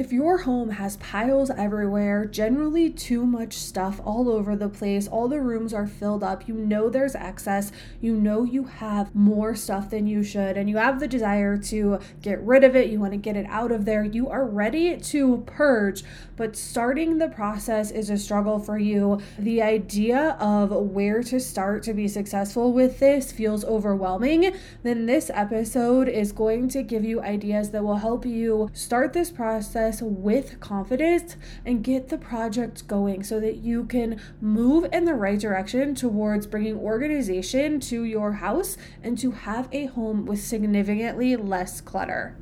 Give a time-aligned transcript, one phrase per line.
[0.00, 5.28] If your home has piles everywhere, generally too much stuff all over the place, all
[5.28, 7.70] the rooms are filled up, you know there's excess,
[8.00, 11.98] you know you have more stuff than you should, and you have the desire to
[12.22, 14.96] get rid of it, you want to get it out of there, you are ready
[14.96, 16.02] to purge,
[16.34, 19.20] but starting the process is a struggle for you.
[19.38, 25.30] The idea of where to start to be successful with this feels overwhelming, then this
[25.34, 30.60] episode is going to give you ideas that will help you start this process with
[30.60, 35.94] confidence and get the project going so that you can move in the right direction
[35.94, 42.36] towards bringing organization to your house and to have a home with significantly less clutter.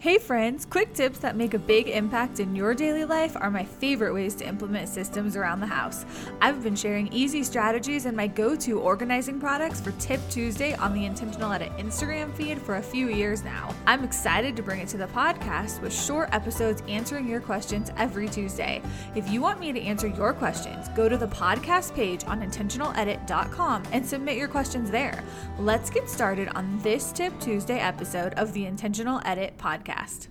[0.00, 3.66] Hey friends, quick tips that make a big impact in your daily life are my
[3.66, 6.06] favorite ways to implement systems around the house.
[6.40, 10.94] I've been sharing easy strategies and my go to organizing products for Tip Tuesday on
[10.94, 13.74] the Intentional Edit Instagram feed for a few years now.
[13.86, 18.26] I'm excited to bring it to the podcast with short episodes answering your questions every
[18.26, 18.80] Tuesday.
[19.14, 23.82] If you want me to answer your questions, go to the podcast page on intentionaledit.com
[23.92, 25.22] and submit your questions there.
[25.58, 30.28] Let's get started on this Tip Tuesday episode of the Intentional Edit podcast podcast.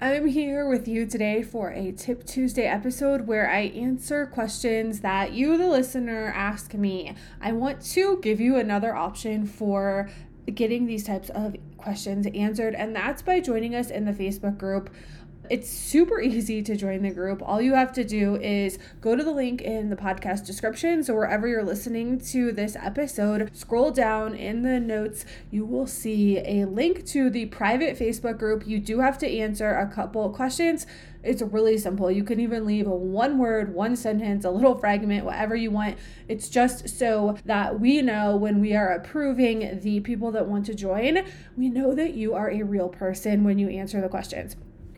[0.00, 5.32] I'm here with you today for a Tip Tuesday episode where I answer questions that
[5.32, 7.14] you, the listener, ask me.
[7.40, 10.10] I want to give you another option for
[10.54, 14.90] getting these types of questions answered, and that's by joining us in the Facebook group.
[15.48, 17.42] It's super easy to join the group.
[17.44, 21.02] All you have to do is go to the link in the podcast description.
[21.04, 25.24] So, wherever you're listening to this episode, scroll down in the notes.
[25.50, 28.66] You will see a link to the private Facebook group.
[28.66, 30.86] You do have to answer a couple questions.
[31.22, 32.10] It's really simple.
[32.10, 35.98] You can even leave a one word, one sentence, a little fragment, whatever you want.
[36.28, 40.74] It's just so that we know when we are approving the people that want to
[40.74, 41.24] join,
[41.56, 44.56] we know that you are a real person when you answer the questions.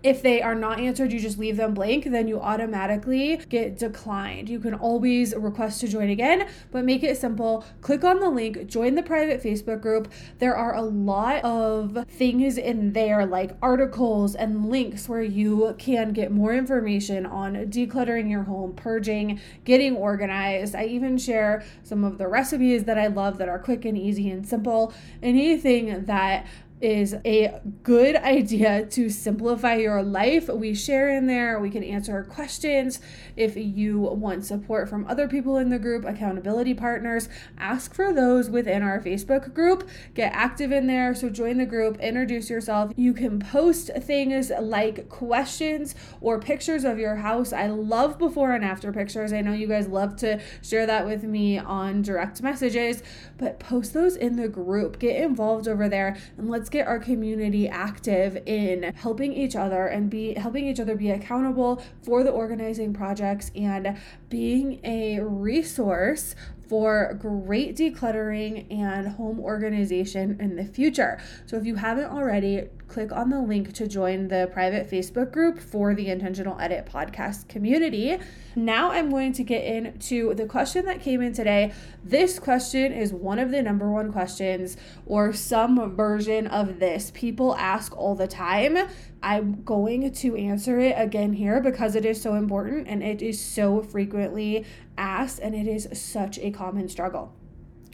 [0.08, 4.48] If they are not answered, you just leave them blank, then you automatically get declined.
[4.48, 7.62] You can always request to join again, but make it simple.
[7.82, 10.10] Click on the link, join the private Facebook group.
[10.38, 16.14] There are a lot of things in there, like articles and links, where you can
[16.14, 20.74] get more information on decluttering your home, purging, getting organized.
[20.74, 24.30] I even share some of the recipes that I love that are quick and easy
[24.30, 24.94] and simple.
[25.22, 26.47] Anything that
[26.81, 30.49] is a good idea to simplify your life.
[30.49, 33.00] We share in there, we can answer questions.
[33.37, 37.28] If you want support from other people in the group, accountability partners,
[37.59, 39.89] ask for those within our Facebook group.
[40.15, 41.15] Get active in there.
[41.15, 42.93] So join the group, introduce yourself.
[42.97, 47.53] You can post things like questions or pictures of your house.
[47.53, 49.33] I love before and after pictures.
[49.33, 53.03] I know you guys love to share that with me on direct messages,
[53.37, 54.99] but post those in the group.
[54.99, 59.86] Get involved over there and let's let's get our community active in helping each other
[59.86, 63.96] and be helping each other be accountable for the organizing projects and
[64.28, 66.34] being a resource
[66.68, 71.18] for great decluttering and home organization in the future.
[71.46, 75.58] So if you haven't already, click on the link to join the private Facebook group
[75.58, 78.18] for the Intentional Edit podcast community.
[78.56, 81.72] Now I'm going to get into the question that came in today.
[82.02, 87.10] This question is one of the number one questions, or some version of this.
[87.14, 88.88] People ask all the time.
[89.22, 93.40] I'm going to answer it again here because it is so important and it is
[93.40, 94.64] so frequently
[94.96, 97.34] asked and it is such a common struggle.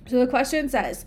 [0.06, 1.06] So the question says,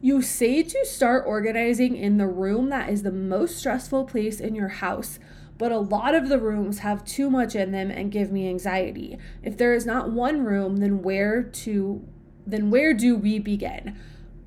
[0.00, 4.54] you say to start organizing in the room that is the most stressful place in
[4.54, 5.18] your house,
[5.58, 9.18] but a lot of the rooms have too much in them and give me anxiety.
[9.42, 12.02] If there is not one room, then where to
[12.46, 13.98] then where do we begin?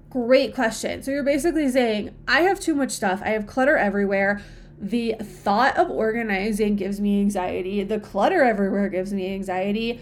[0.09, 1.03] Great question.
[1.03, 3.21] So you're basically saying, I have too much stuff.
[3.23, 4.41] I have clutter everywhere.
[4.83, 7.83] The thought of organizing gives me anxiety.
[7.83, 10.01] The clutter everywhere gives me anxiety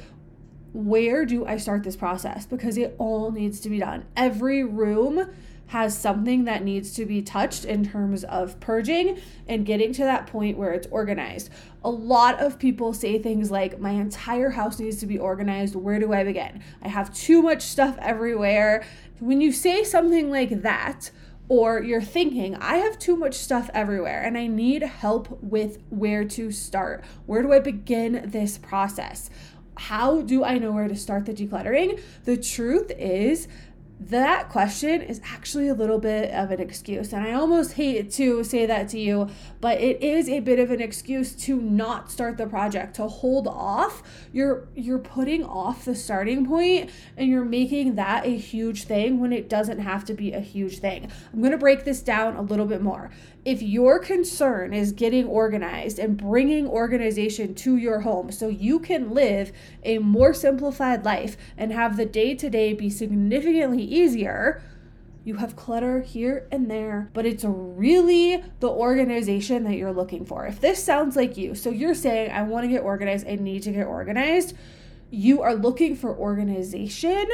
[0.73, 2.45] where do I start this process?
[2.45, 4.05] Because it all needs to be done.
[4.15, 5.29] Every room
[5.67, 10.27] has something that needs to be touched in terms of purging and getting to that
[10.27, 11.49] point where it's organized.
[11.83, 15.75] A lot of people say things like, My entire house needs to be organized.
[15.75, 16.61] Where do I begin?
[16.81, 18.83] I have too much stuff everywhere.
[19.19, 21.11] When you say something like that,
[21.51, 26.23] or you're thinking, I have too much stuff everywhere and I need help with where
[26.23, 27.03] to start.
[27.25, 29.29] Where do I begin this process?
[29.77, 31.99] how do I know where to start the decluttering?
[32.25, 33.47] The truth is,
[34.09, 37.13] that question is actually a little bit of an excuse.
[37.13, 40.71] And I almost hate to say that to you, but it is a bit of
[40.71, 44.01] an excuse to not start the project, to hold off.
[44.33, 49.31] You're you're putting off the starting point and you're making that a huge thing when
[49.31, 51.11] it doesn't have to be a huge thing.
[51.31, 53.11] I'm going to break this down a little bit more.
[53.43, 59.13] If your concern is getting organized and bringing organization to your home so you can
[59.13, 59.51] live
[59.83, 64.61] a more simplified life and have the day to day be significantly easier,
[65.23, 70.47] you have clutter here and there, but it's really the organization that you're looking for.
[70.47, 73.63] If this sounds like you, so you're saying, I want to get organized, I need
[73.63, 74.55] to get organized,
[75.11, 77.27] you are looking for organization,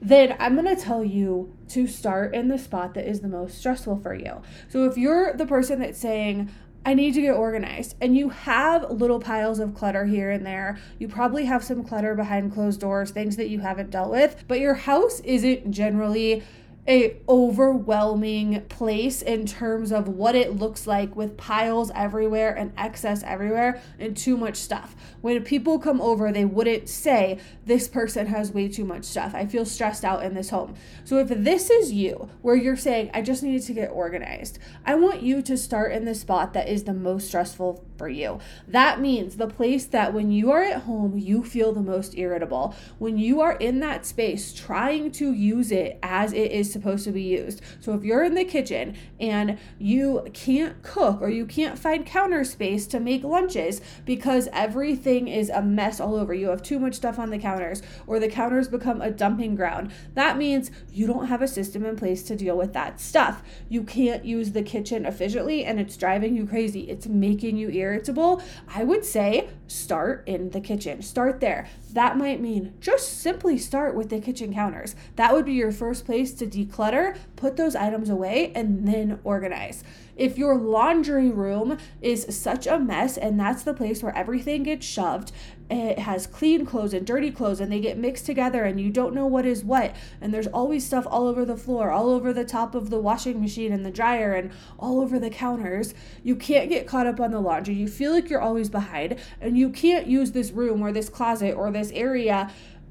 [0.00, 3.58] then I'm going to tell you to start in the spot that is the most
[3.58, 4.42] stressful for you.
[4.68, 6.50] So if you're the person that's saying,
[6.88, 7.96] I need to get organized.
[8.00, 10.78] And you have little piles of clutter here and there.
[10.98, 14.58] You probably have some clutter behind closed doors, things that you haven't dealt with, but
[14.58, 16.42] your house isn't generally
[16.88, 23.22] a overwhelming place in terms of what it looks like with piles everywhere and excess
[23.24, 24.96] everywhere and too much stuff.
[25.20, 29.34] When people come over, they wouldn't say this person has way too much stuff.
[29.34, 30.74] I feel stressed out in this home.
[31.04, 34.94] So if this is you where you're saying I just need to get organized, I
[34.94, 38.38] want you to start in the spot that is the most stressful for you.
[38.66, 42.74] That means the place that when you are at home, you feel the most irritable.
[42.98, 47.12] When you are in that space trying to use it as it is supposed to
[47.12, 47.60] be used.
[47.80, 52.44] So if you're in the kitchen and you can't cook or you can't find counter
[52.44, 56.94] space to make lunches because everything is a mess all over, you have too much
[56.94, 61.26] stuff on the counters or the counters become a dumping ground, that means you don't
[61.26, 63.42] have a system in place to deal with that stuff.
[63.68, 66.82] You can't use the kitchen efficiently and it's driving you crazy.
[66.82, 68.42] It's making you irritable.
[68.74, 71.02] I would say start in the kitchen.
[71.02, 71.68] Start there.
[71.92, 74.96] That might mean just simply start with the kitchen counters.
[75.16, 79.84] That would be your first place to declutter, put those items away, and then organize.
[80.16, 84.84] If your laundry room is such a mess and that's the place where everything gets
[84.84, 85.30] shoved,
[85.70, 89.14] it has clean clothes and dirty clothes and they get mixed together and you don't
[89.14, 92.44] know what is what, and there's always stuff all over the floor, all over the
[92.44, 95.94] top of the washing machine and the dryer, and all over the counters,
[96.24, 97.74] you can't get caught up on the laundry.
[97.74, 101.54] You feel like you're always behind, and you can't use this room or this closet
[101.54, 102.50] or this area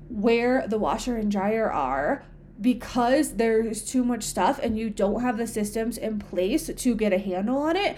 [0.09, 2.23] where the washer and dryer are
[2.59, 7.13] because there's too much stuff and you don't have the systems in place to get
[7.13, 7.97] a handle on it,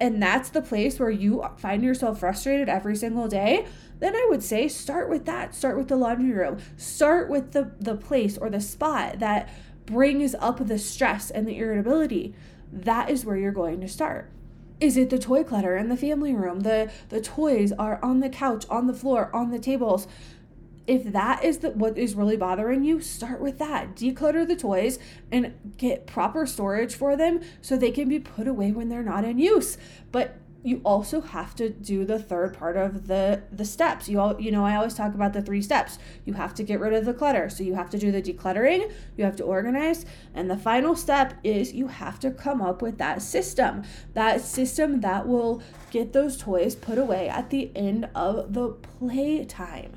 [0.00, 3.66] and that's the place where you find yourself frustrated every single day,
[3.98, 5.54] then I would say start with that.
[5.54, 6.58] Start with the laundry room.
[6.78, 9.50] Start with the, the place or the spot that
[9.84, 12.34] brings up the stress and the irritability.
[12.72, 14.30] That is where you're going to start.
[14.80, 16.60] Is it the toy clutter in the family room?
[16.60, 20.08] The the toys are on the couch, on the floor, on the tables
[20.90, 23.94] if that is the, what is really bothering you, start with that.
[23.94, 24.98] Declutter the toys
[25.30, 29.24] and get proper storage for them so they can be put away when they're not
[29.24, 29.78] in use.
[30.10, 34.08] But you also have to do the third part of the the steps.
[34.08, 35.98] You all you know I always talk about the three steps.
[36.24, 37.48] You have to get rid of the clutter.
[37.48, 40.04] So you have to do the decluttering, you have to organize,
[40.34, 43.82] and the final step is you have to come up with that system.
[44.14, 49.92] That system that will get those toys put away at the end of the playtime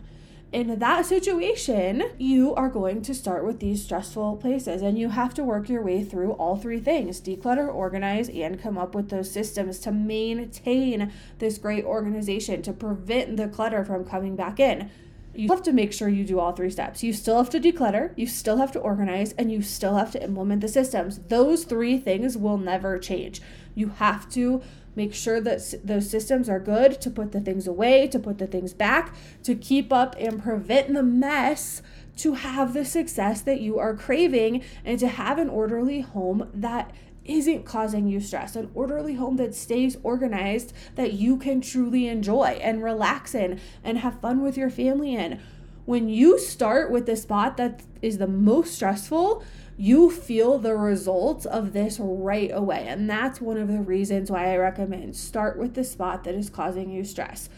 [0.53, 5.33] in that situation, you are going to start with these stressful places and you have
[5.33, 9.31] to work your way through all three things declutter, organize, and come up with those
[9.31, 14.91] systems to maintain this great organization, to prevent the clutter from coming back in.
[15.33, 17.01] You have to make sure you do all three steps.
[17.01, 20.23] You still have to declutter, you still have to organize, and you still have to
[20.23, 21.17] implement the systems.
[21.29, 23.41] Those three things will never change.
[23.73, 24.61] You have to
[24.95, 28.47] make sure that those systems are good to put the things away, to put the
[28.47, 31.81] things back, to keep up and prevent the mess,
[32.17, 36.93] to have the success that you are craving, and to have an orderly home that
[37.25, 42.59] isn't causing you stress, an orderly home that stays organized, that you can truly enjoy
[42.61, 45.39] and relax in and have fun with your family in.
[45.85, 49.43] When you start with the spot that is the most stressful,
[49.77, 52.85] you feel the results of this right away.
[52.87, 56.49] And that's one of the reasons why I recommend start with the spot that is
[56.49, 57.49] causing you stress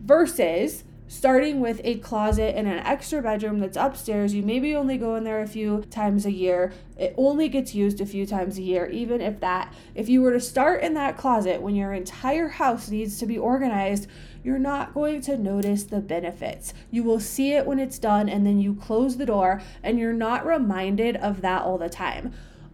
[0.00, 4.32] versus starting with a closet in an extra bedroom that's upstairs.
[4.32, 6.72] You maybe only go in there a few times a year.
[6.96, 9.74] It only gets used a few times a year, even if that.
[9.94, 13.36] If you were to start in that closet when your entire house needs to be
[13.36, 14.08] organized,
[14.42, 16.74] you're not going to notice the benefits.
[16.90, 20.12] You will see it when it's done and then you close the door and you're
[20.12, 22.32] not reminded of that all the time.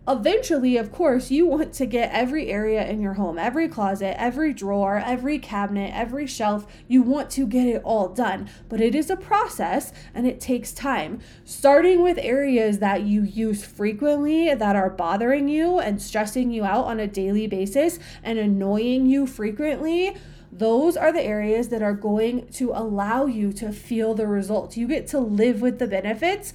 [0.09, 4.55] Eventually, of course, you want to get every area in your home, every closet, every
[4.55, 6.67] drawer, every cabinet, every shelf.
[6.89, 10.73] You want to get it all done, but it is a process and it takes
[10.73, 11.21] time.
[11.45, 16.87] Starting with areas that you use frequently that are bothering you and stressing you out
[16.87, 20.17] on a daily basis and annoying you frequently
[20.51, 24.77] those are the areas that are going to allow you to feel the results.
[24.77, 26.53] You get to live with the benefits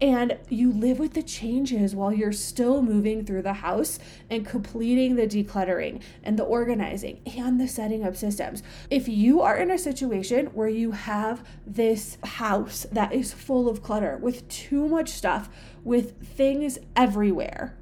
[0.00, 3.98] and you live with the changes while you're still moving through the house
[4.30, 8.62] and completing the decluttering and the organizing and the setting up systems.
[8.90, 13.82] If you are in a situation where you have this house that is full of
[13.82, 15.48] clutter with too much stuff,
[15.82, 17.77] with things everywhere,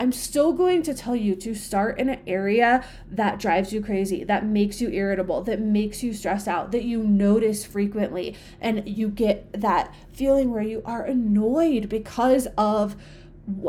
[0.00, 4.24] I'm still going to tell you to start in an area that drives you crazy,
[4.24, 9.10] that makes you irritable, that makes you stressed out, that you notice frequently, and you
[9.10, 12.96] get that feeling where you are annoyed because of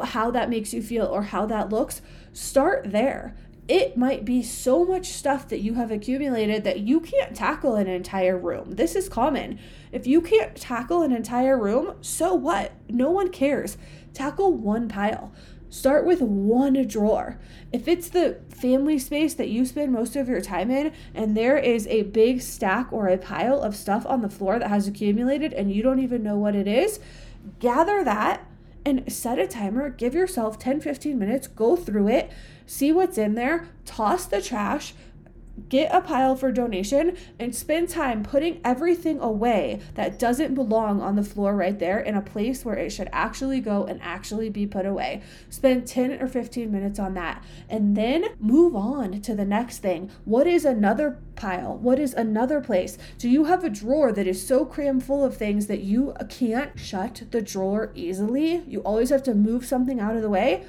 [0.05, 2.01] how that makes you feel or how that looks.
[2.31, 3.35] Start there.
[3.67, 7.88] It might be so much stuff that you have accumulated that you can't tackle an
[7.88, 8.71] entire room.
[8.71, 9.59] This is common.
[9.91, 12.71] If you can't tackle an entire room, so what?
[12.88, 13.77] No one cares.
[14.13, 15.33] Tackle one pile
[15.72, 17.40] Start with one drawer.
[17.72, 21.58] If it's the family space that you spend most of your time in, and there
[21.58, 25.54] is a big stack or a pile of stuff on the floor that has accumulated
[25.54, 27.00] and you don't even know what it is,
[27.60, 28.46] gather that
[28.86, 29.90] and set a timer.
[29.90, 32.30] Give yourself 10 15 minutes, go through it,
[32.66, 34.94] see what's in there, toss the trash,
[35.70, 41.15] get a pile for donation and spend time putting everything away that doesn't belong on
[41.15, 44.65] the floor right there in a place where it should actually go and actually be
[44.65, 45.22] put away.
[45.50, 50.10] Spend 10 or 15 minutes on that and then move on to the next thing.
[50.25, 51.77] What is another pile?
[51.77, 52.98] What is another place?
[53.18, 56.77] Do you have a drawer that is so crammed full of things that you can't
[56.77, 58.63] shut the drawer easily?
[58.68, 60.65] You always have to move something out of the way?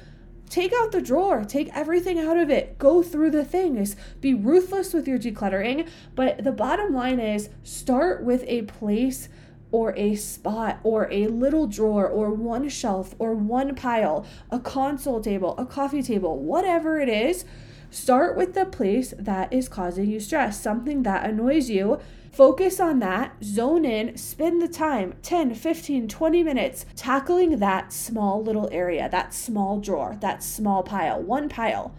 [0.53, 4.93] Take out the drawer, take everything out of it, go through the things, be ruthless
[4.93, 5.89] with your decluttering.
[6.13, 9.29] But the bottom line is start with a place
[9.71, 15.21] or a spot or a little drawer or one shelf or one pile, a console
[15.21, 17.45] table, a coffee table, whatever it is.
[17.89, 21.99] Start with the place that is causing you stress, something that annoys you
[22.33, 28.41] Focus on that, zone in, spend the time 10, 15, 20 minutes tackling that small
[28.41, 31.93] little area, that small drawer, that small pile, one pile.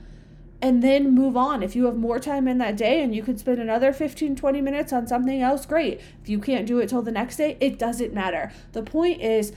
[0.60, 1.62] And then move on.
[1.62, 4.60] If you have more time in that day and you can spend another 15, 20
[4.60, 6.00] minutes on something else, great.
[6.20, 8.52] If you can't do it till the next day, it doesn't matter.
[8.72, 9.52] The point is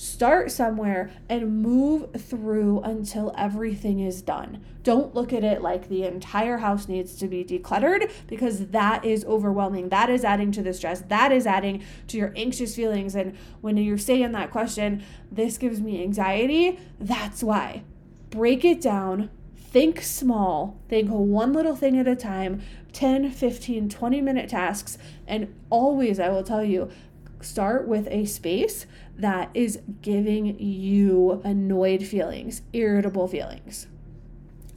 [0.00, 4.64] Start somewhere and move through until everything is done.
[4.82, 9.26] Don't look at it like the entire house needs to be decluttered because that is
[9.26, 9.90] overwhelming.
[9.90, 11.02] That is adding to the stress.
[11.02, 13.14] That is adding to your anxious feelings.
[13.14, 17.82] And when you're saying that question, this gives me anxiety, that's why.
[18.30, 22.62] Break it down, think small, think one little thing at a time,
[22.94, 24.96] 10, 15, 20 minute tasks.
[25.26, 26.90] And always, I will tell you,
[27.40, 33.86] start with a space that is giving you annoyed feelings, irritable feelings.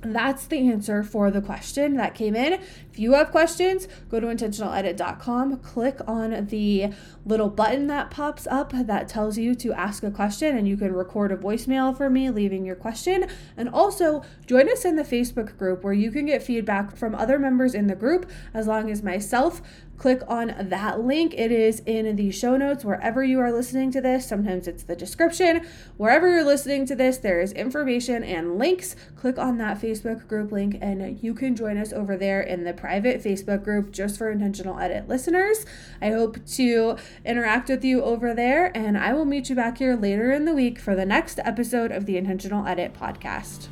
[0.01, 2.61] That's the answer for the question that came in.
[2.93, 6.93] If you have questions, go to intentionaledit.com, click on the
[7.25, 10.93] little button that pops up that tells you to ask a question, and you can
[10.93, 13.25] record a voicemail for me leaving your question.
[13.57, 17.39] And also join us in the Facebook group where you can get feedback from other
[17.39, 19.63] members in the group, as long as myself
[19.97, 21.33] click on that link.
[21.37, 24.27] It is in the show notes wherever you are listening to this.
[24.27, 25.65] Sometimes it's the description.
[25.97, 28.95] Wherever you're listening to this, there is information and links.
[29.15, 32.73] Click on that Facebook group link and you can join us over there in the
[32.83, 35.65] private Facebook group just for intentional edit listeners.
[36.01, 39.95] I hope to interact with you over there and I will meet you back here
[39.95, 43.67] later in the week for the next episode of the Intentional Edit podcast.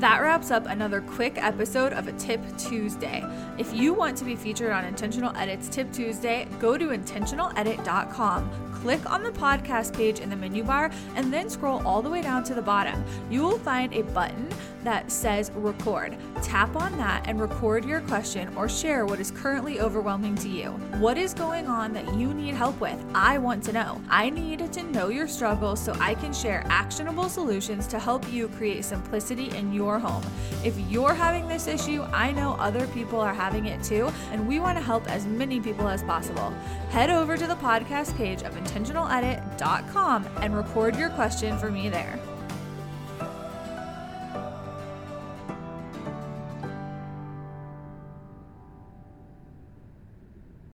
[0.00, 3.22] That wraps up another quick episode of a Tip Tuesday.
[3.56, 9.10] If you want to be featured on Intentional Edits Tip Tuesday, go to intentionaledit.com click
[9.10, 12.42] on the podcast page in the menu bar and then scroll all the way down
[12.44, 13.04] to the bottom.
[13.30, 14.48] You will find a button
[14.84, 16.16] that says record.
[16.42, 20.70] Tap on that and record your question or share what is currently overwhelming to you.
[20.98, 22.98] What is going on that you need help with?
[23.14, 24.00] I want to know.
[24.08, 28.48] I need to know your struggles so I can share actionable solutions to help you
[28.48, 30.24] create simplicity in your home.
[30.64, 34.60] If you're having this issue, I know other people are having it too, and we
[34.60, 36.50] want to help as many people as possible.
[36.88, 42.18] Head over to the podcast page of intentionaledit.com and record your question for me there.